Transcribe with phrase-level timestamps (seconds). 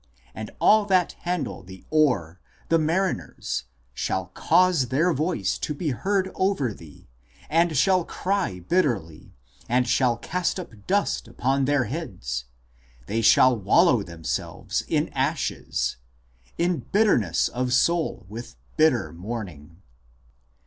[0.33, 3.65] And all that handle the oar, the mariners...
[3.93, 7.07] shall cause their voice to be heard over thee,
[7.51, 9.35] and shall cry bitterly,
[9.69, 12.45] and shall cast up dust upon their heads,
[13.05, 15.97] they shall wallow themselves in ashes...
[16.57, 19.83] in bitterness of soul with bitter mourning."